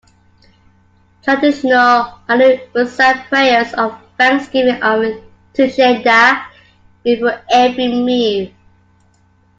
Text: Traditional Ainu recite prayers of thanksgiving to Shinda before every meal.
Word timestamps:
Traditional 1.21 2.21
Ainu 2.27 2.59
recite 2.73 3.27
prayers 3.29 3.71
of 3.75 3.93
thanksgiving 4.17 4.79
to 4.81 5.67
Shinda 5.69 6.43
before 7.03 7.43
every 7.51 7.89
meal. 8.01 8.49